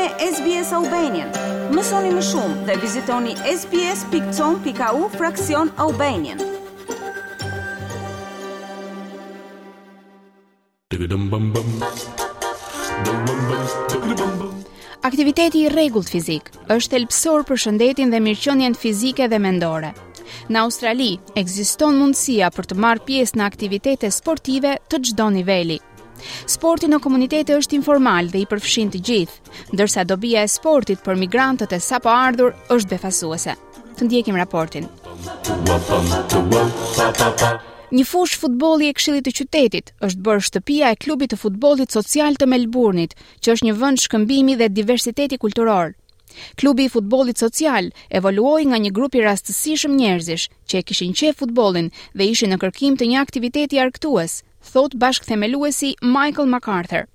me 0.00 0.06
SBS 0.32 0.72
Albanian. 0.72 1.28
Mësoni 1.76 2.08
më 2.16 2.22
shumë 2.24 2.64
dhe 2.68 2.76
vizitoni 2.80 3.32
sbs.com.au 3.50 5.02
fraksion 5.16 5.68
Albanian. 5.84 6.38
Aktiviteti 15.08 15.66
i 15.66 15.72
rregullt 15.74 16.08
fizik 16.14 16.48
është 16.76 16.96
elpsor 17.02 17.44
për 17.50 17.60
shëndetin 17.66 18.12
dhe 18.14 18.22
mirëqenien 18.28 18.78
fizike 18.84 19.28
dhe 19.28 19.42
mendore. 19.44 19.92
Në 20.48 20.64
Australi 20.64 21.10
ekziston 21.36 21.98
mundësia 22.00 22.48
për 22.56 22.70
të 22.72 22.80
marrë 22.86 23.04
pjesë 23.10 23.36
në 23.38 23.50
aktivitete 23.50 24.10
sportive 24.14 24.76
të 24.90 25.04
çdo 25.10 25.28
niveli, 25.36 25.76
Sporti 26.46 26.88
në 26.90 26.98
komunitete 27.04 27.56
është 27.58 27.76
informal 27.78 28.28
dhe 28.32 28.42
i 28.42 28.46
përfshin 28.50 28.90
të 28.92 29.00
gjithë, 29.08 29.54
ndërsa 29.76 30.04
dobija 30.08 30.44
e 30.46 30.50
sportit 30.52 31.02
për 31.04 31.18
migrantët 31.24 31.74
e 31.76 31.80
sapo 31.80 32.10
ardhur 32.12 32.54
është 32.76 32.94
befasuese. 32.94 33.56
Të 33.98 34.08
ndjekim 34.08 34.38
raportin. 34.40 34.88
Një 37.90 38.04
fush 38.06 38.36
futbolli 38.38 38.86
e 38.86 38.94
këshillit 38.94 39.24
të 39.26 39.32
qytetit 39.40 39.90
është 40.06 40.24
bërë 40.28 40.44
shtëpia 40.48 40.92
e 40.94 40.98
klubit 41.04 41.32
të 41.34 41.40
futbollit 41.42 41.90
social 41.96 42.36
të 42.38 42.46
Melbourneit, 42.52 43.16
që 43.42 43.56
është 43.56 43.68
një 43.70 43.74
vend 43.82 44.02
shkëmbimi 44.04 44.54
dhe 44.60 44.70
diversiteti 44.70 45.40
kulturor. 45.42 45.96
Klubi 46.60 46.84
i 46.84 46.88
futbollit 46.94 47.38
social 47.38 47.90
evoluoi 48.18 48.66
nga 48.70 48.78
një 48.84 48.92
grup 48.98 49.14
i 49.18 49.24
rastësishëm 49.26 49.94
njerëzish 50.00 50.46
që 50.68 50.80
e 50.80 50.84
kishin 50.90 51.14
qe 51.20 51.32
futbollin 51.40 51.90
dhe 52.16 52.28
ishin 52.32 52.52
në 52.54 52.60
kërkim 52.64 52.96
të 52.98 53.08
një 53.10 53.22
aktiviteti 53.24 53.80
argëtues, 53.84 54.36
thot 54.72 54.96
bashkthemeluesi 55.04 55.94
Michael 56.16 56.50
MacArthur. 56.54 57.06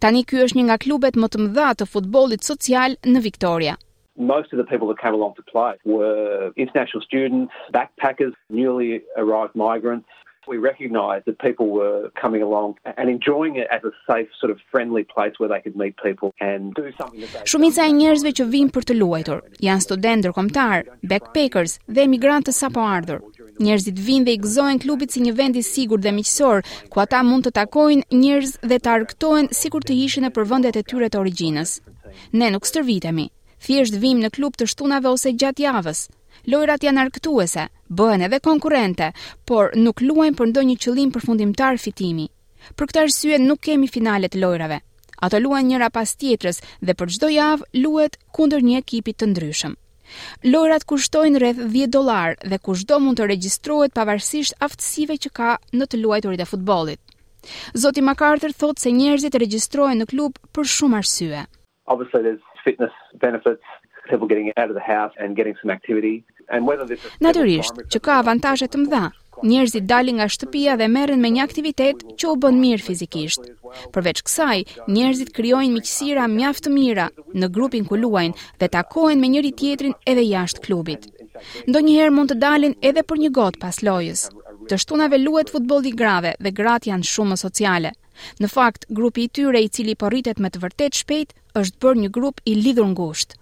Tani 0.00 0.22
ky 0.28 0.42
është 0.44 0.58
një 0.58 0.66
nga 0.68 0.80
klubet 0.84 1.16
më 1.18 1.28
të 1.32 1.42
mëdha 1.44 1.70
të 1.78 1.88
futbollit 1.94 2.46
social 2.50 2.98
në 3.14 3.22
Victoria. 3.28 3.76
Most 4.16 4.52
of 4.54 4.58
the 4.60 4.68
people 4.70 4.86
that 4.88 4.98
came 5.02 5.14
along 5.18 5.34
to 5.36 5.42
play 5.42 5.72
were 5.84 6.52
international 6.56 7.02
students, 7.02 7.52
backpackers, 7.74 8.32
newly 8.48 9.02
arrived 9.18 9.56
migrants, 9.56 10.06
we 10.46 10.56
recognized 10.58 11.26
that 11.26 11.38
people 11.38 11.66
were 11.68 12.10
coming 12.24 12.42
along 12.42 12.76
and 12.98 13.08
enjoying 13.08 13.56
it 13.56 13.66
as 13.70 13.82
a 13.84 13.90
safe 14.10 14.28
sort 14.40 14.50
of 14.52 14.58
friendly 14.70 15.04
place 15.04 15.34
where 15.38 15.48
they 15.48 15.60
could 15.60 15.76
meet 15.76 15.94
people 16.06 16.32
and 16.40 16.74
do 16.74 16.90
something 16.98 17.20
that 17.20 17.30
they 17.32 17.42
Shumica 17.46 17.84
e 17.86 17.92
njerëzve 17.92 18.30
që 18.38 18.44
vijnë 18.54 18.72
për 18.76 18.86
të 18.90 18.96
luajtur 18.98 19.42
janë 19.68 19.84
studentë 19.84 20.22
ndërkombëtar, 20.24 20.88
backpackers 21.10 21.76
dhe 21.88 22.04
emigrantë 22.06 22.52
sapo 22.56 22.84
ardhur. 22.96 23.20
Njerëzit 23.62 23.98
vijnë 24.08 24.26
dhe 24.28 24.34
i 24.34 24.40
gëzojnë 24.44 24.82
klubit 24.84 25.14
si 25.14 25.22
një 25.22 25.34
vend 25.38 25.56
i 25.56 25.62
sigurt 25.62 26.02
dhe 26.04 26.12
miqësor, 26.16 26.64
ku 26.90 27.00
ata 27.02 27.20
mund 27.22 27.46
të 27.46 27.54
takojnë 27.60 28.06
njerëz 28.10 28.54
dhe 28.64 28.78
të 28.80 28.92
argëtohen 28.96 29.50
sikur 29.60 29.86
të 29.86 29.94
ishin 30.06 30.26
në 30.26 30.32
përvendet 30.36 30.80
e 30.80 30.82
tyre 30.82 31.08
të 31.12 31.20
origjinës. 31.22 31.78
Ne 32.40 32.50
nuk 32.54 32.66
stërvitemi. 32.68 33.28
Thjesht 33.64 33.96
vim 33.96 34.20
në 34.20 34.32
klub 34.34 34.58
të 34.58 34.66
shtunave 34.68 35.08
ose 35.14 35.30
gjatë 35.32 35.64
javës, 35.64 36.02
Lojrat 36.50 36.82
janë 36.84 37.04
arktuese, 37.08 37.68
bëhen 37.88 38.24
edhe 38.26 38.40
konkurente, 38.48 39.12
por 39.48 39.72
nuk 39.84 40.02
luajnë 40.04 40.36
për 40.38 40.50
ndonjë 40.50 40.76
qëllim 40.84 41.12
përfundimtar 41.14 41.78
fitimi. 41.80 42.26
Për 42.76 42.90
këtë 42.90 43.02
arsye 43.04 43.38
nuk 43.44 43.62
kemi 43.64 43.88
finale 43.88 44.28
të 44.28 44.42
lojrave. 44.42 44.80
Ato 45.24 45.40
luajnë 45.40 45.68
njëra 45.70 45.88
pas 45.94 46.10
tjetrës 46.20 46.58
dhe 46.84 46.92
për 46.98 47.14
çdo 47.16 47.30
javë 47.32 47.68
luhet 47.84 48.18
kundër 48.36 48.64
një 48.66 48.80
ekipi 48.84 49.14
të 49.14 49.28
ndryshëm. 49.30 49.76
Lojrat 50.52 50.84
kushtojnë 50.90 51.40
rreth 51.40 51.60
10 51.72 51.92
dollar 51.96 52.34
dhe 52.44 52.58
kushdo 52.66 52.98
mund 53.00 53.16
të 53.18 53.28
regjistrohet 53.30 53.94
pavarësisht 53.96 54.58
aftësive 54.66 55.16
që 55.24 55.30
ka 55.38 55.54
në 55.72 55.86
të 55.86 56.00
luajturit 56.02 56.42
e 56.44 56.48
futbollit. 56.50 57.00
Zoti 57.76 58.04
MacArthur 58.04 58.52
thotë 58.60 58.84
se 58.84 58.92
njerëzit 58.98 59.38
regjistrohen 59.40 59.98
në 60.02 60.10
klub 60.12 60.36
për 60.54 60.68
shumë 60.74 61.00
arsye. 61.00 61.42
Obviously 61.88 62.20
there's 62.26 62.44
fitness 62.64 62.94
benefits 63.24 63.64
people 64.10 64.26
getting 64.28 64.48
out 64.60 64.68
of 64.70 64.76
the 64.80 64.86
house 64.94 65.12
and 65.22 65.36
getting 65.38 65.54
some 65.60 65.70
activity 65.76 66.24
and 66.48 66.60
whether 66.68 66.84
this 66.92 67.00
is 67.06 67.10
Natyrisht, 67.26 67.76
që 67.92 67.98
ka 68.06 68.18
avantazhe 68.22 68.66
të 68.68 68.80
mëdha. 68.84 69.02
Njerëzit 69.48 69.86
dalin 69.90 70.14
nga 70.18 70.26
shtëpia 70.30 70.74
dhe 70.78 70.86
merren 70.94 71.20
me 71.22 71.28
një 71.32 71.42
aktivitet 71.46 72.04
që 72.20 72.26
u 72.32 72.34
bën 72.42 72.58
mirë 72.64 72.84
fizikisht. 72.88 73.48
Përveç 73.94 74.20
kësaj, 74.24 74.60
njerëzit 74.96 75.32
krijojnë 75.36 75.74
miqësira 75.78 76.28
mjaft 76.36 76.64
të 76.66 76.72
mira 76.76 77.08
në 77.40 77.48
grupin 77.56 77.84
ku 77.88 77.98
luajnë 78.02 78.38
dhe 78.60 78.68
takohen 78.76 79.20
me 79.20 79.30
njëri 79.34 79.52
tjetrin 79.60 79.96
edhe 80.10 80.24
jashtë 80.28 80.64
klubit. 80.66 81.08
Ndonjëherë 81.68 82.14
mund 82.14 82.32
të 82.34 82.38
dalin 82.46 82.76
edhe 82.92 83.02
për 83.10 83.22
një 83.24 83.30
gotë 83.40 83.62
pas 83.64 83.82
lojës. 83.88 84.28
Të 84.70 84.78
shtunave 84.82 85.18
luet 85.20 85.50
futbolli 85.54 85.92
grave 86.00 86.36
dhe 86.44 86.54
grat 86.60 86.86
janë 86.90 87.08
shumë 87.12 87.40
sociale. 87.44 87.94
Në 88.40 88.48
fakt, 88.56 88.86
grupi 88.88 89.26
i 89.26 89.32
tyre 89.36 89.60
i 89.60 89.68
cili 89.68 89.96
po 89.98 90.12
rritet 90.14 90.38
me 90.40 90.48
të 90.54 90.62
vërtet 90.62 91.00
shpejt 91.02 91.34
është 91.60 91.80
bërë 91.82 92.02
një 92.06 92.12
grup 92.18 92.38
i 92.48 92.54
lidhur 92.54 92.86
ngushtë. 92.94 93.40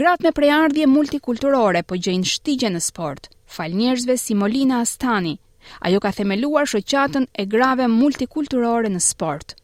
Gratë 0.00 0.26
me 0.28 0.32
prejardhje 0.36 0.86
multikulturore 0.90 1.82
po 1.90 1.96
gjejnë 2.04 2.30
shtigje 2.34 2.70
në 2.74 2.80
sport. 2.86 3.28
Fal 3.56 3.74
njerëzve 3.80 4.16
si 4.22 4.34
Molina 4.42 4.78
Astani, 4.84 5.34
ajo 5.88 6.00
ka 6.06 6.12
themeluar 6.18 6.68
shëqatën 6.72 7.26
e 7.34 7.46
grave 7.54 7.88
multikulturore 7.94 8.92
në 8.94 9.00
sport. 9.08 9.56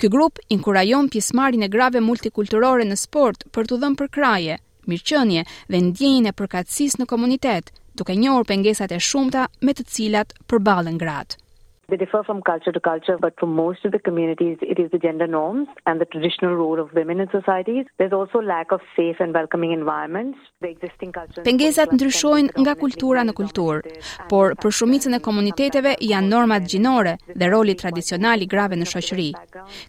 Ky 0.00 0.08
grup 0.16 0.38
inkurajon 0.56 1.08
pjesëmarrjen 1.12 1.66
e 1.66 1.70
grave 1.76 2.00
multikulturore 2.10 2.86
në 2.90 2.96
sport 3.02 3.42
për 3.54 3.68
të 3.72 3.80
dhënë 3.82 4.00
përkraje, 4.02 4.58
mirëqenie 4.92 5.42
dhe 5.72 5.80
ndjenjën 5.88 6.30
e 6.30 6.36
përkatësisë 6.40 7.02
në 7.02 7.08
komunitet, 7.12 7.72
duke 8.00 8.16
njërë 8.22 8.48
pengesat 8.52 8.94
e 8.94 9.02
shumta 9.10 9.48
me 9.66 9.74
të 9.74 9.88
cilat 9.96 10.32
përballen 10.52 11.02
gratë. 11.02 11.42
They 11.88 11.96
differ 11.96 12.24
from 12.26 12.42
culture 12.42 12.72
to 12.72 12.80
culture, 12.80 13.16
but 13.16 13.34
for 13.38 13.46
most 13.46 13.84
of 13.84 13.92
the 13.92 14.00
communities, 14.00 14.58
it 14.60 14.78
is 14.80 14.90
the 14.90 14.98
gender 14.98 15.28
norms 15.28 15.68
and 15.86 16.00
the 16.00 16.04
traditional 16.04 16.56
role 16.56 16.80
of 16.80 16.90
women 16.94 17.20
in 17.20 17.28
societies. 17.30 17.86
There's 17.98 18.12
also 18.12 18.40
lack 18.42 18.72
of 18.72 18.80
safe 18.96 19.16
and 19.20 19.32
welcoming 19.32 19.70
environments. 19.70 20.36
The 20.60 20.68
existing 20.68 21.12
culture... 21.12 21.42
Pengesat 21.42 21.92
ndryshojnë 21.94 22.50
nga 22.62 22.74
kultura 22.74 23.22
në 23.28 23.36
kulturë, 23.38 23.92
por 24.32 24.56
për 24.58 24.74
shumicën 24.80 25.14
e 25.14 25.22
komuniteteve 25.22 25.94
janë 26.02 26.30
normat 26.32 26.66
gjinore 26.74 27.14
dhe 27.36 27.50
roli 27.54 27.76
tradicionali 27.78 28.50
grave 28.50 28.74
në 28.80 28.88
shoqëri. 28.90 29.28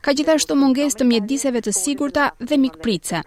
Ka 0.05 0.13
gjithashtu 0.13 0.53
munges 0.59 0.93
të 1.01 1.09
mjediseve 1.09 1.65
të 1.65 1.73
sigurta 1.79 2.29
dhe 2.43 2.61
mikpritse. 2.61 3.23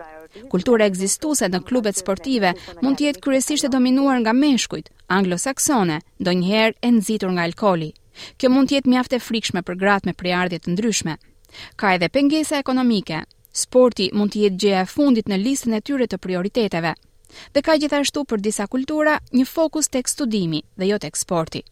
Kultura 0.52 0.86
ekzistuese 0.86 1.50
në 1.50 1.64
klubet 1.66 1.98
sportive 1.98 2.54
mund 2.84 3.00
të 3.02 3.08
jetë 3.08 3.26
kryesisht 3.26 3.66
e 3.66 3.72
dominuar 3.74 4.22
nga 4.22 4.36
meshkujt, 4.44 4.92
anglosaksone, 5.18 5.98
ndonjëherë 6.22 6.78
e 6.86 6.92
nxitur 7.00 7.34
nga 7.34 7.48
alkooli. 7.50 7.90
Kjo 8.40 8.50
mund 8.52 8.70
të 8.70 8.76
jetë 8.78 8.90
mjaft 8.92 9.14
e 9.16 9.20
frikshme 9.24 9.62
për 9.66 9.76
gratë 9.82 10.10
me 10.10 10.14
priardhje 10.22 10.60
të 10.64 10.72
ndryshme. 10.74 11.14
Ka 11.82 11.92
edhe 11.98 12.08
pengesa 12.16 12.60
ekonomike. 12.64 13.20
Sporti 13.62 14.08
mund 14.18 14.34
të 14.34 14.44
jetë 14.44 14.60
gjëja 14.64 14.82
e 14.86 14.90
fundit 14.94 15.30
në 15.32 15.40
listën 15.44 15.76
e 15.76 15.80
tyre 15.88 16.06
të 16.10 16.18
prioriteteve. 16.26 16.94
Dhe 17.54 17.62
ka 17.66 17.76
gjithashtu 17.82 18.24
për 18.30 18.42
disa 18.46 18.66
kultura 18.74 19.16
një 19.40 19.44
fokus 19.52 19.88
tek 19.96 20.08
studimi 20.10 20.62
dhe 20.76 20.90
jo 20.92 20.98
tek 21.06 21.16
sporti. 21.22 21.62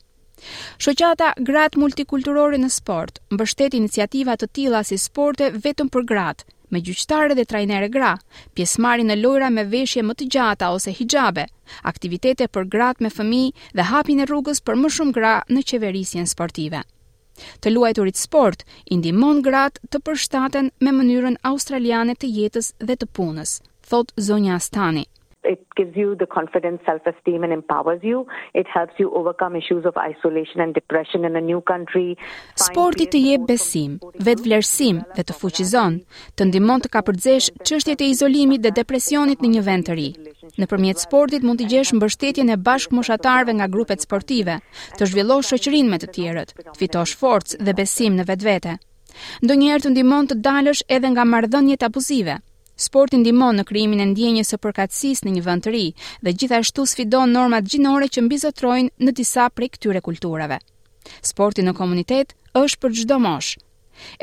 Shoqata 0.78 1.32
Grat 1.48 1.74
Multikulturore 1.82 2.58
në 2.62 2.68
Sport 2.74 3.18
mbështet 3.34 3.74
iniciativa 3.80 4.36
të 4.38 4.48
tilla 4.58 4.84
si 4.90 4.98
sporte 5.06 5.50
vetëm 5.64 5.90
për 5.96 6.04
gratë 6.12 6.44
me 6.72 6.80
gjyqtarë 6.84 7.34
dhe 7.38 7.44
trajnere 7.48 7.88
gra, 7.92 8.12
pjesmari 8.56 9.04
në 9.08 9.16
lojra 9.22 9.48
me 9.52 9.64
veshje 9.72 10.02
më 10.04 10.16
të 10.20 10.26
gjata 10.34 10.70
ose 10.74 10.92
hijabe, 10.98 11.46
aktivitete 11.90 12.48
për 12.56 12.68
gratë 12.74 13.06
me 13.06 13.10
fëmi 13.18 13.42
dhe 13.78 13.88
hapin 13.92 14.20
e 14.24 14.28
rrugës 14.28 14.62
për 14.68 14.80
më 14.82 14.92
shumë 14.98 15.16
gra 15.18 15.34
në 15.48 15.64
qeverisjen 15.72 16.28
sportive. 16.34 16.82
Të 17.62 17.72
luajturit 17.72 18.16
sport 18.18 18.64
i 18.90 18.98
ndihmon 18.98 19.42
gratë 19.46 19.92
të 19.92 20.02
përshtaten 20.08 20.72
me 20.82 20.94
mënyrën 21.00 21.38
australiane 21.52 22.16
të 22.18 22.32
jetës 22.38 22.72
dhe 22.82 22.96
të 22.98 23.10
punës, 23.18 23.58
thot 23.92 24.12
zonja 24.30 24.58
Astani 24.60 25.06
it 25.44 25.60
gives 25.76 25.96
you 25.96 26.14
the 26.16 26.26
confidence 26.26 26.80
self 26.86 27.02
esteem 27.06 27.42
and 27.44 27.52
empowers 27.52 28.00
you 28.02 28.26
it 28.54 28.66
helps 28.66 28.94
you 28.98 29.10
overcome 29.14 29.54
issues 29.56 29.84
of 29.84 29.94
isolation 29.96 30.60
and 30.60 30.74
depression 30.74 31.24
in 31.24 31.36
a 31.36 31.40
new 31.50 31.60
country 31.72 32.16
sporti 32.66 33.06
të 33.12 33.20
jep 33.26 33.44
besim 33.50 33.94
vetvlerësim 34.28 34.98
dhe 35.18 35.24
të 35.28 35.36
fuqizon 35.40 35.98
të 36.38 36.48
ndihmon 36.50 36.82
të 36.84 36.92
kapërcesh 36.96 37.50
çështjet 37.68 38.02
e 38.06 38.10
izolimit 38.14 38.64
dhe 38.64 38.74
depresionit 38.80 39.42
në 39.44 39.52
një 39.54 39.62
vend 39.68 39.88
të 39.88 39.98
ri 40.00 40.08
nëpërmjet 40.62 41.04
sportit 41.06 41.46
mund 41.46 41.62
të 41.62 41.70
gjesh 41.74 41.94
mbështetjen 41.98 42.50
e 42.54 42.58
bashkëmoshatarëve 42.68 43.54
nga 43.60 43.70
grupet 43.78 44.02
sportive 44.06 44.58
të 44.98 45.10
zhvillosh 45.12 45.54
shoqërinë 45.54 45.94
me 45.94 46.02
të 46.02 46.12
tjerët 46.18 46.54
të 46.58 46.76
fitosh 46.82 47.14
forcë 47.22 47.62
dhe 47.62 47.76
besim 47.82 48.18
në 48.18 48.26
vetvete 48.32 48.76
ndonjëherë 49.46 49.86
të 49.86 49.94
ndihmon 49.94 50.26
të 50.30 50.40
dalësh 50.48 50.84
edhe 50.98 51.12
nga 51.14 51.24
marrëdhëniet 51.34 51.86
abuzive 51.86 52.38
Sporti 52.78 53.18
ndihmon 53.18 53.56
në 53.58 53.62
krijimin 53.66 54.00
e 54.04 54.04
ndjenjes 54.12 54.52
së 54.52 54.56
përkatësisë 54.62 55.26
në 55.26 55.30
një 55.36 55.40
vend 55.46 55.64
të 55.66 55.70
ri 55.74 55.80
dhe 56.26 56.32
gjithashtu 56.38 56.84
sfidon 56.86 57.32
normat 57.36 57.64
gjinore 57.72 58.06
që 58.14 58.22
mbizotrojnë 58.22 59.02
në 59.06 59.14
disa 59.20 59.46
prej 59.56 59.68
këtyre 59.76 60.02
kulturave. 60.08 60.58
Sporti 61.30 61.64
në 61.66 61.72
komunitet 61.80 62.36
është 62.60 62.80
për 62.84 62.94
çdo 63.00 63.16
mosh. 63.24 63.48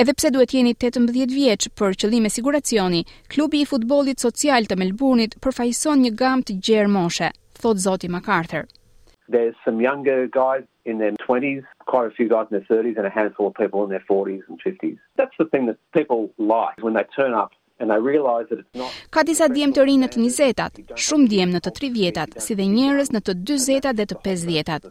Edhe 0.04 0.16
pse 0.16 0.32
duhet 0.38 0.54
jeni 0.56 0.72
18 0.86 1.34
vjeç 1.36 1.68
për 1.82 1.98
qëllime 2.04 2.32
siguracioni, 2.38 3.02
klubi 3.36 3.62
i 3.62 3.68
futbollit 3.74 4.24
social 4.24 4.70
të 4.72 4.80
melburnit 4.80 5.36
përfaqëson 5.44 6.00
një 6.08 6.14
gamë 6.24 6.48
të 6.48 6.58
gjerë 6.70 6.94
moshe, 6.96 7.30
thot 7.60 7.84
zoti 7.90 8.08
MacArthur. 8.16 8.72
There's 9.28 9.60
some 9.68 9.84
younger 9.90 10.22
guys 10.40 10.64
in 10.86 11.04
their 11.04 11.12
20s, 11.28 11.66
quite 11.92 12.08
a 12.08 12.16
few 12.20 12.30
guys 12.32 12.48
in 12.50 12.56
their 12.62 12.68
30s 12.72 12.96
and 13.04 13.08
a 13.12 13.12
handful 13.20 13.52
of 13.52 13.54
people 13.60 13.84
in 13.84 13.90
their 13.92 14.06
40s 14.16 14.48
and 14.48 14.64
50s. 14.64 14.96
That's 15.20 15.36
the 15.44 15.50
thing 15.52 15.66
that 15.68 15.78
people 15.92 16.32
like 16.38 16.80
when 16.80 16.94
they 16.94 17.04
turn 17.20 17.34
up 17.34 17.52
And 17.78 17.92
I 17.92 17.96
realize 17.96 18.46
that 18.50 18.60
it's 18.60 18.74
not 18.76 18.92
Ka 19.12 19.22
disa 19.28 19.48
djem 19.52 19.74
të 19.76 19.84
rinë 19.88 20.06
në 20.06 20.12
të 20.16 20.22
20-tat, 20.22 20.78
shumë 21.06 21.28
djem 21.32 21.50
në 21.56 21.60
të 21.66 21.72
30-tat, 21.78 22.38
si 22.44 22.56
dhe 22.56 22.68
njerëz 22.72 23.10
në 23.12 23.22
të 23.28 23.34
40-tat 23.50 23.98
dhe 24.00 24.06
të 24.08 24.16
50-tat. 24.24 24.86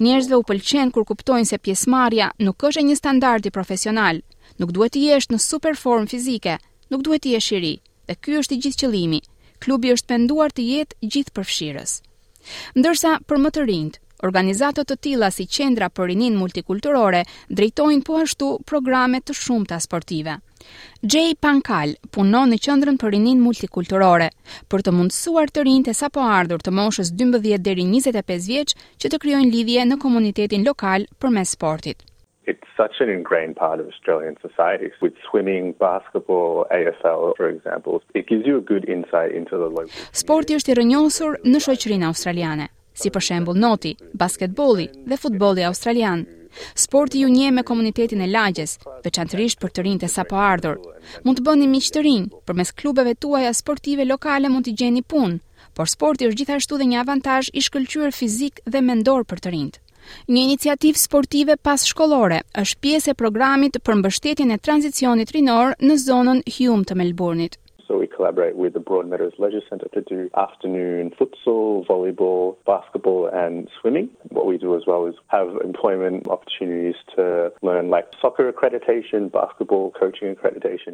Njerëzve 0.00 0.38
u 0.40 0.46
pëlqen 0.48 0.92
kur 0.94 1.04
kuptojnë 1.10 1.50
se 1.50 1.58
pjesëmarrja 1.60 2.30
nuk 2.46 2.64
është 2.70 2.80
e 2.80 2.86
një 2.88 2.96
standardi 2.96 3.52
profesional, 3.52 4.22
nuk 4.58 4.72
duhet 4.72 4.96
të 4.96 5.02
jesh 5.04 5.28
në 5.34 5.40
super 5.50 5.76
formë 5.82 6.08
fizike, 6.14 6.56
nuk 6.88 7.04
duhet 7.10 7.26
të 7.26 7.34
jesh 7.36 7.50
i 7.58 7.60
ri, 7.66 7.74
dhe 8.08 8.16
ky 8.16 8.38
është 8.40 8.56
i 8.56 8.60
gjithë 8.66 8.84
qëllimi. 8.86 9.20
Klubi 9.60 9.92
është 9.92 10.08
penduar 10.14 10.56
të 10.56 10.64
jetë 10.70 11.10
gjithë 11.12 11.36
përfshirës. 11.36 11.98
Ndërsa 12.80 13.18
për 13.28 13.40
më 13.44 13.50
të 13.52 13.68
rinjtë, 13.68 14.00
Organizatët 14.26 14.90
të 14.92 14.96
tila 15.06 15.28
si 15.32 15.46
qendra 15.48 15.88
për 15.88 16.10
rinin 16.10 16.34
multikulturore 16.36 17.22
drejtojnë 17.60 18.04
po 18.08 18.18
ashtu 18.20 18.48
programe 18.70 19.20
të 19.24 19.36
shumëta 19.38 19.78
sportive. 19.80 20.34
Jay 21.12 21.32
Pankal 21.40 21.94
punon 22.16 22.50
në 22.52 22.58
qëndrën 22.66 22.98
për 23.00 23.14
rinin 23.14 23.40
multikulturore, 23.40 24.28
për 24.70 24.84
të 24.84 24.92
mundësuar 24.98 25.48
të 25.54 25.64
rinjë 25.68 25.86
të 25.88 25.94
sapo 26.02 26.20
ardhur 26.34 26.60
të 26.66 26.74
moshës 26.80 27.14
12 27.22 27.56
deri 27.70 27.86
25 27.94 28.48
vjeç 28.52 28.74
që 29.00 29.10
të 29.14 29.20
kryojnë 29.24 29.50
lidhje 29.54 29.86
në 29.88 29.98
komunitetin 30.04 30.66
lokal 30.68 31.08
për 31.22 31.34
mes 31.38 31.56
sportit. 31.56 32.04
It's 32.50 32.68
such 32.76 33.00
an 33.04 33.08
ingrained 33.14 33.56
part 33.56 33.80
of 33.80 33.86
Australian 33.92 34.36
society 34.44 34.88
with 35.00 35.14
swimming, 35.24 35.72
basketball, 35.80 36.66
ASL 36.78 37.32
for 37.38 37.48
example. 37.48 38.02
It 38.14 38.26
gives 38.28 38.44
you 38.46 38.58
a 38.58 38.64
good 38.72 38.84
insight 38.96 39.32
into 39.40 39.56
the 39.56 39.70
local. 39.70 39.92
Sporti 40.24 40.58
është 40.58 40.74
i 40.74 40.78
rrënjosur 40.80 41.38
në 41.46 41.60
shoqërinë 41.66 42.08
australiane 42.10 42.68
si 43.00 43.10
për 43.14 43.24
shembull 43.24 43.58
noti, 43.60 43.94
basketbolli 44.20 44.88
dhe 45.08 45.16
futbolli 45.18 45.64
australian. 45.64 46.26
Sporti 46.76 47.20
ju 47.22 47.28
një 47.30 47.52
me 47.56 47.62
komunitetin 47.62 48.22
e 48.24 48.26
lagjes, 48.28 48.76
veçantërisht 49.04 49.60
për 49.62 49.70
të 49.72 49.84
rinjtë 49.86 50.08
sapo 50.10 50.38
ardhur. 50.44 50.80
Mund 51.24 51.38
të 51.40 51.44
bëni 51.46 51.68
miq 51.70 51.88
të 51.94 52.02
rinj, 52.06 52.26
përmes 52.48 52.72
klubeve 52.74 53.14
tuaja 53.22 53.52
sportive 53.54 54.06
lokale 54.12 54.50
mund 54.50 54.66
të 54.66 54.74
gjeni 54.82 55.04
punë, 55.12 55.38
por 55.78 55.88
sporti 55.92 56.26
është 56.28 56.40
gjithashtu 56.42 56.80
dhe 56.80 56.90
një 56.90 56.98
avantazh 57.04 57.52
i 57.56 57.62
shkëlqyer 57.66 58.14
fizik 58.18 58.60
dhe 58.66 58.82
mendor 58.82 59.24
për 59.30 59.44
të 59.46 59.54
rinjtë. 59.54 59.80
Një 60.32 60.42
iniciativë 60.48 60.98
sportive 61.06 61.54
pas 61.68 61.82
shkollore 61.86 62.40
është 62.58 62.80
pjesë 62.82 63.12
e 63.12 63.18
programit 63.22 63.76
për 63.84 64.00
mbështetjen 64.00 64.50
e 64.50 64.58
tranzicionit 64.58 65.30
rinor 65.36 65.76
në 65.78 65.98
zonën 66.02 66.40
Hume 66.56 66.88
të 66.88 66.96
Melbourneit 67.02 67.59
collaborate 68.20 68.54
with 68.62 68.72
the 68.78 68.84
Broad 68.88 69.06
Meadows 69.12 69.32
Leisure 69.42 69.64
Centre 69.70 69.88
to 69.96 70.00
do 70.14 70.18
afternoon 70.46 71.02
futsal, 71.18 71.70
volleyball, 71.90 72.44
basketball 72.74 73.22
and 73.42 73.54
swimming. 73.80 74.06
What 74.36 74.46
we 74.50 74.56
do 74.66 74.70
as 74.78 74.82
well 74.90 75.02
is 75.10 75.14
have 75.38 75.48
employment 75.70 76.16
opportunities 76.36 76.96
to 77.16 77.22
learn 77.68 77.84
like 77.96 78.06
soccer 78.22 78.44
accreditation, 78.52 79.20
basketball 79.40 79.86
coaching 80.02 80.28
accreditation. 80.34 80.92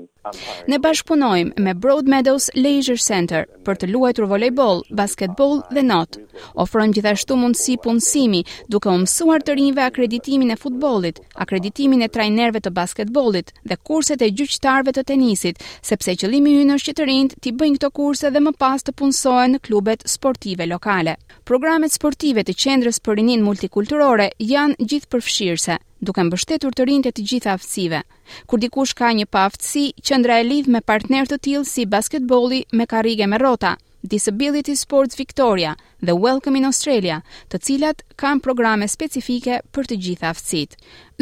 Ne 0.72 0.78
bashkpunojm 0.78 1.48
me 1.64 1.72
Broad 1.74 2.06
Meadows 2.14 2.46
Leisure 2.54 3.00
Center 3.10 3.42
për 3.66 3.80
të 3.82 3.88
luajtur 3.90 4.28
volleyball, 4.32 4.78
basketball 5.02 5.64
dhe 5.74 5.82
not. 5.92 6.20
Ofron 6.62 6.94
gjithashtu 6.94 7.34
mundësi 7.42 7.74
punësimi 7.84 8.42
duke 8.74 8.88
u 8.92 9.00
mësuar 9.02 9.42
të 9.42 9.58
rinjve 9.58 9.82
akreditimin 9.90 10.54
e 10.54 10.60
futbollit, 10.64 11.18
akreditimin 11.42 12.06
e 12.06 12.10
trajnerëve 12.18 12.62
të 12.68 12.74
basketbollit 12.80 13.50
dhe 13.72 13.80
kurset 13.90 14.22
e 14.22 14.30
gjyqtarëve 14.38 14.94
të 15.00 15.06
tenisit, 15.12 15.58
sepse 15.90 16.14
qëllimi 16.22 16.56
ynë 16.62 16.76
është 16.78 16.84
që 16.94 16.96
të 17.00 17.04
prind 17.16 17.34
t'i 17.40 17.52
bëjnë 17.56 17.78
këto 17.80 17.88
kurse 17.96 18.28
dhe 18.30 18.40
më 18.44 18.50
pas 18.60 18.82
të 18.84 18.92
punësohen 19.00 19.54
në 19.54 19.60
klubet 19.64 20.02
sportive 20.12 20.66
lokale. 20.68 21.14
Programet 21.48 21.92
sportive 21.94 22.42
të 22.44 22.52
qendrës 22.60 22.98
për 23.06 23.16
rinin 23.18 23.44
multikulturore 23.46 24.26
janë 24.50 24.76
gjithë 24.82 25.08
përfshirëse, 25.14 25.76
duke 26.08 26.22
mbështetur 26.28 26.74
të 26.76 26.86
rinjtë 26.90 27.14
të 27.16 27.24
gjitha 27.30 27.54
aftësive. 27.56 28.02
Kur 28.46 28.60
dikush 28.60 28.92
ka 28.98 29.08
një 29.16 29.30
paftësi, 29.32 29.86
qendra 30.10 30.36
e 30.40 30.44
lidh 30.50 30.68
me 30.76 30.80
partner 30.92 31.24
të 31.30 31.40
tillë 31.46 31.64
si 31.70 31.86
basketbolli 31.96 32.60
me 32.80 32.86
karrige 32.90 33.26
me 33.32 33.40
rrota, 33.40 33.76
Disability 34.06 34.76
Sports 34.76 35.16
Victoria 35.18 35.72
dhe 36.04 36.12
Welcome 36.14 36.60
in 36.60 36.68
Australia, 36.68 37.22
të 37.50 37.58
cilat 37.66 38.04
kanë 38.20 38.44
programe 38.44 38.86
specifike 38.92 39.62
për 39.74 39.88
të 39.90 39.98
gjitha 40.04 40.30
aftësit. 40.36 40.76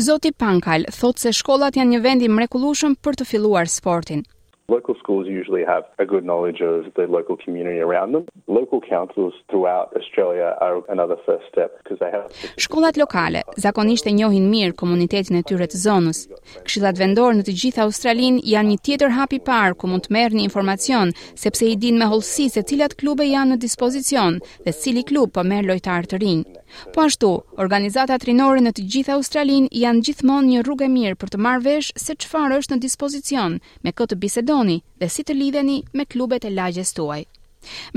Zoti 0.08 0.32
Pankal 0.34 0.88
thot 0.98 1.20
se 1.22 1.32
shkollat 1.38 1.78
janë 1.80 1.94
një 1.96 2.04
vendi 2.10 2.28
mrekulushëm 2.34 2.98
për 3.04 3.20
të 3.22 3.30
filluar 3.30 3.70
sportin. 3.78 4.24
Local 4.68 4.94
schools 4.98 5.26
usually 5.28 5.62
have 5.64 5.84
a 5.98 6.06
good 6.06 6.24
knowledge 6.24 6.62
of 6.62 6.84
the 6.94 7.06
local 7.06 7.36
community 7.36 7.80
around 7.80 8.12
them. 8.12 8.24
Local 8.46 8.80
councils 8.80 9.34
throughout 9.50 9.92
Australia 9.94 10.56
are 10.60 10.80
another 10.88 11.16
first 11.26 11.44
step 11.52 11.70
because 11.82 11.98
they 11.98 12.10
have 12.10 12.32
Shkollat 12.56 12.96
lokale 12.96 13.42
zakonisht 13.58 14.06
e 14.06 14.12
njohin 14.12 14.48
mirë 14.54 14.72
komunitetin 14.82 15.36
e 15.36 15.42
tyre 15.42 15.68
të 15.68 15.80
zonës. 15.82 16.22
Këshillat 16.64 16.96
vendor 17.02 17.36
në 17.36 17.44
të 17.50 17.56
gjithë 17.64 17.84
Australinë 17.84 18.40
janë 18.54 18.72
një 18.72 18.80
tjetër 18.88 19.12
hap 19.18 19.36
i 19.38 19.42
parë 19.50 19.76
ku 19.76 19.90
mund 19.92 20.06
të 20.08 20.16
merrni 20.16 20.46
informacion 20.48 21.12
sepse 21.44 21.68
i 21.68 21.76
dinë 21.84 22.00
me 22.04 22.08
hollësi 22.14 22.48
se 22.56 22.64
cilat 22.72 22.96
klube 23.02 23.28
janë 23.28 23.54
në 23.54 23.60
dispozicion 23.66 24.40
dhe 24.64 24.76
cili 24.80 25.04
klub 25.12 25.36
po 25.36 25.44
merr 25.44 25.68
lojtar 25.74 26.08
të 26.08 26.22
rinj. 26.24 26.46
Po 26.92 27.02
ashtu, 27.04 27.30
organizata 27.64 28.16
trinore 28.22 28.60
në 28.64 28.72
të 28.76 28.84
gjithë 28.94 29.14
Australin 29.16 29.68
janë 29.82 30.02
gjithmon 30.08 30.48
një 30.50 30.64
rrugë 30.66 30.86
e 30.86 30.90
mirë 30.96 31.18
për 31.20 31.30
të 31.34 31.40
marrë 31.46 31.64
vesh 31.68 31.92
se 32.04 32.16
që 32.16 32.28
farë 32.32 32.58
është 32.62 32.74
në 32.74 32.82
dispozicion 32.86 33.58
me 33.86 33.92
këtë 34.00 34.18
bisedoni 34.24 34.80
dhe 35.00 35.08
si 35.14 35.24
të 35.24 35.36
lidheni 35.38 35.78
me 35.92 36.06
klubet 36.14 36.44
e 36.48 36.54
lagjes 36.58 36.90
tuaj. 36.98 37.20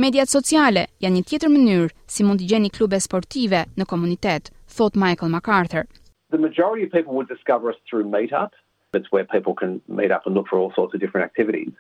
Mediat 0.03 0.31
sociale 0.31 0.83
janë 1.03 1.15
një 1.17 1.25
tjetër 1.31 1.51
mënyrë 1.55 1.89
si 2.15 2.23
mund 2.27 2.43
të 2.43 2.51
gjeni 2.51 2.71
klube 2.77 3.01
sportive 3.07 3.65
në 3.79 3.89
komunitet, 3.93 4.53
thot 4.77 4.95
Michael 4.95 5.33
MacArthur. 5.33 5.87
The 6.29 6.37
majority 6.37 6.85
of 6.85 6.91
people 6.91 7.13
would 7.15 7.27
discover 7.29 7.69
us 7.73 7.79
through 7.89 8.05
Meetup. 8.13 8.51
It's 8.93 9.11
where 9.11 9.25
people 9.25 9.53
can 9.53 9.81
meet 9.87 10.11
up 10.11 10.25
and 10.25 10.33
look 10.35 10.47
for 10.47 10.57
all 10.59 10.71
sorts 10.75 10.93
of 10.93 10.99
different 11.01 11.25
activities. 11.25 11.73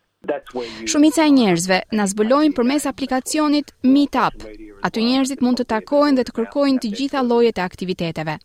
Shumica 0.89 1.21
e 1.29 1.31
njerëzve 1.35 1.77
na 1.97 2.05
zbulojnë 2.09 2.55
përmes 2.57 2.85
aplikacionit 2.89 3.67
Meetup. 3.83 4.45
Aty 4.89 5.03
njerëzit 5.05 5.43
mund 5.45 5.61
të 5.61 5.65
takohen 5.73 6.17
dhe 6.17 6.25
të 6.29 6.33
kërkojnë 6.39 6.81
të 6.85 6.91
gjitha 6.97 7.21
llojet 7.27 7.61
e 7.61 7.65
aktiviteteve. 7.65 8.35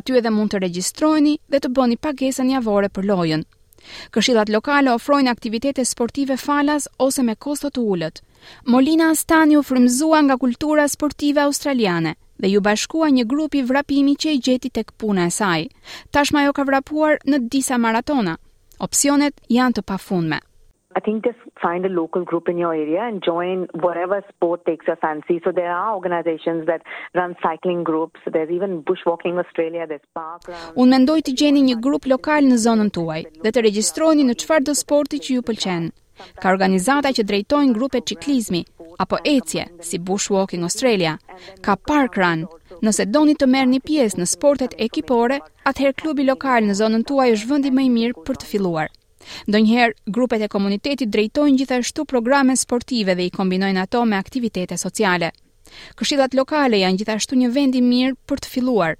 Aty 0.00 0.18
edhe 0.20 0.32
mund 0.36 0.52
të 0.52 0.60
regjistroheni 0.66 1.32
dhe 1.54 1.60
të 1.64 1.70
bëni 1.78 1.98
pagesën 2.06 2.52
javore 2.54 2.90
për 2.98 3.08
lojën. 3.12 3.46
Këshillat 4.16 4.52
lokale 4.52 4.92
ofrojnë 4.98 5.32
aktivitete 5.32 5.84
sportive 5.88 6.36
falas 6.42 6.90
ose 7.06 7.24
me 7.30 7.38
kosto 7.46 7.72
të 7.72 7.86
ulët. 7.96 8.20
Molina 8.74 9.08
Astani 9.16 9.56
u 9.56 9.64
frymzua 9.70 10.20
nga 10.28 10.36
kultura 10.44 10.84
sportive 10.96 11.40
australiane 11.48 12.14
dhe 12.40 12.52
ju 12.52 12.60
bashkua 12.68 13.08
një 13.16 13.24
grupi 13.32 13.62
vrapimi 13.72 14.16
që 14.24 14.36
i 14.36 14.42
gjeti 14.48 14.70
tek 14.80 14.92
puna 15.04 15.24
e 15.30 15.32
saj. 15.40 15.66
Tashmë 16.12 16.44
ajo 16.44 16.56
ka 16.60 16.68
vrapuar 16.72 17.18
në 17.24 17.42
disa 17.56 17.80
maratona. 17.88 18.36
Opsionet 18.88 19.40
janë 19.60 19.80
të 19.80 19.88
pafundme 19.92 20.44
i 20.98 21.00
think 21.06 21.24
just 21.26 21.40
find 21.64 21.84
a 21.90 21.92
local 22.00 22.24
group 22.30 22.48
in 22.52 22.56
your 22.62 22.72
area 22.84 23.02
and 23.10 23.22
join 23.28 23.66
whatever 23.86 24.16
sport 24.30 24.64
takes 24.70 24.86
your 24.90 24.96
fancy 25.06 25.36
so 25.46 25.52
there 25.58 25.72
are 25.80 25.88
organizations 25.98 26.66
that 26.70 26.86
run 27.20 27.36
cycling 27.46 27.82
groups 27.90 28.18
there's 28.36 28.52
even 28.58 28.76
bushwalking 28.90 29.34
australia 29.44 29.86
there's 29.92 30.06
park 30.20 30.48
runs 30.52 30.70
un 30.84 30.92
mendoj 30.96 31.18
të 31.28 31.36
gjeni 31.42 31.64
një 31.70 31.76
grup 31.88 32.08
lokal 32.14 32.50
në 32.52 32.60
zonën 32.66 32.92
tuaj 32.98 33.20
dhe 33.46 33.54
të 33.56 33.64
regjistroheni 33.68 34.28
në 34.30 34.38
çfarëdo 34.44 34.76
sporti 34.84 35.22
që 35.26 35.38
ju 35.38 35.46
pëlqen 35.50 35.92
ka 36.42 36.50
organizata 36.56 37.10
që 37.16 37.24
drejtojnë 37.30 37.76
grupe 37.78 38.02
çiklizmi 38.12 38.64
apo 39.04 39.18
ecje 39.36 39.64
si 39.88 39.98
bushwalking 40.10 40.62
australia 40.68 41.16
ka 41.68 41.78
park 41.92 42.20
run 42.24 42.46
Nëse 42.84 43.04
doni 43.14 43.32
të 43.40 43.46
merrni 43.48 43.78
pjesë 43.88 44.18
në 44.20 44.24
sportet 44.32 44.74
ekipore, 44.86 45.36
atëherë 45.70 45.96
klubi 46.02 46.24
lokal 46.30 46.66
në 46.66 46.74
zonën 46.80 47.04
tuaj 47.10 47.28
është 47.36 47.50
vendi 47.52 47.70
më 47.78 47.84
i 47.88 47.92
mirë 47.96 48.24
për 48.26 48.40
të 48.42 48.48
filluar. 48.50 48.90
Ndonjëherë 49.50 50.12
grupet 50.16 50.44
e 50.46 50.50
komunitetit 50.52 51.10
drejtojnë 51.14 51.58
gjithashtu 51.60 52.04
programe 52.10 52.56
sportive 52.60 53.14
dhe 53.16 53.26
i 53.26 53.32
kombinojnë 53.36 53.80
ato 53.82 54.02
me 54.10 54.18
aktivitete 54.20 54.78
sociale. 54.82 55.30
Këshillat 56.00 56.36
lokale 56.38 56.80
janë 56.82 57.00
gjithashtu 57.02 57.38
një 57.42 57.50
vend 57.56 57.74
i 57.74 57.82
mirë 57.86 58.16
për 58.30 58.42
të 58.44 58.52
filluar. 58.56 58.96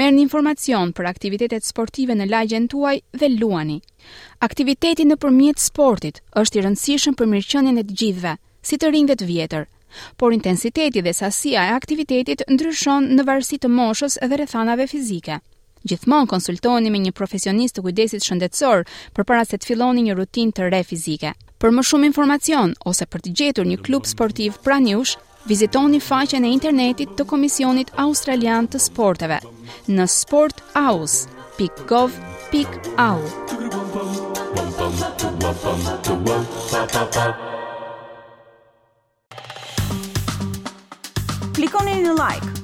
Merrni 0.00 0.22
informacion 0.24 0.92
për 0.94 1.08
aktivitetet 1.10 1.66
sportive 1.68 2.14
në 2.16 2.28
lagjen 2.30 2.68
tuaj 2.74 2.94
dhe 3.20 3.28
luani. 3.34 3.80
Aktiviteti 4.46 5.04
nëpërmjet 5.08 5.60
sportit 5.64 6.22
është 6.42 6.58
i 6.60 6.64
rëndësishëm 6.68 7.16
për 7.18 7.32
mirëqenien 7.32 7.80
e 7.82 7.86
të 7.88 7.96
gjithëve, 8.02 8.34
si 8.70 8.78
të 8.78 8.92
rinjve 8.94 9.16
të 9.22 9.28
vjetër. 9.32 9.66
Por 10.18 10.34
intensiteti 10.34 11.02
dhe 11.06 11.12
sasia 11.14 11.66
e 11.68 11.74
aktivitetit 11.80 12.46
ndryshon 12.50 13.10
në 13.18 13.26
varësi 13.28 13.60
të 13.64 13.70
moshës 13.80 14.18
dhe 14.22 14.38
rrethanave 14.40 14.86
fizike. 14.90 15.40
Gjithmonë 15.84 16.28
konsultoni 16.32 16.88
me 16.90 16.96
një 17.04 17.12
profesionist 17.16 17.76
të 17.76 17.82
kujdesit 17.84 18.24
shëndetësor 18.24 18.86
përpara 19.18 19.42
se 19.44 19.58
të 19.60 19.68
filloni 19.68 20.06
një 20.06 20.16
rutinë 20.16 20.54
të 20.56 20.70
re 20.72 20.80
fizike. 20.88 21.34
Për 21.60 21.74
më 21.76 21.84
shumë 21.88 22.08
informacion 22.08 22.72
ose 22.88 23.04
për 23.06 23.24
të 23.26 23.34
gjetur 23.40 23.68
një 23.68 23.78
klub 23.84 24.08
sportiv 24.08 24.56
pranë 24.64 24.94
jush, 24.94 25.18
vizitoni 25.44 26.00
faqen 26.00 26.44
e 26.48 26.54
internetit 26.56 27.12
të 27.20 27.26
Komisionit 27.28 27.92
Australian 28.00 28.66
të 28.72 28.80
Sporteve 28.86 29.40
në 29.88 30.08
sportaus.gov.au. 30.08 31.20
Klikoni 41.54 42.00
në 42.02 42.14
like 42.18 42.63